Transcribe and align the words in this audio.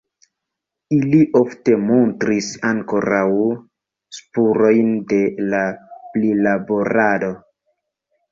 Ili 0.95 1.17
ofte 1.39 1.75
montris 1.89 2.47
ankoraŭ 2.69 3.27
spurojn 4.19 4.89
de 5.13 5.21
la 5.53 5.61
prilaborado. 6.15 7.31